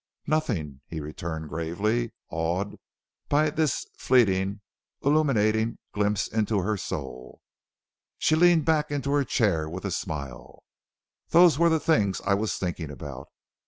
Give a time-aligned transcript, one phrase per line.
[0.25, 2.77] "Nothing," he returned gravely, awed
[3.29, 4.61] by this fleeting
[5.03, 7.39] illuminating glimpse into her soul.
[8.17, 10.63] She leaned back into her chair with a smile.
[11.29, 13.27] "Those were the things I was thinking about.